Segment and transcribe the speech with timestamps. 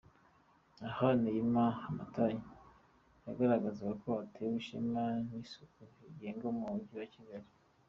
[0.87, 2.39] Aha, Naima Hamatali
[3.25, 7.49] yagaragazaga ko atewe ishema n'isiku iranga umujyi wa Kigali.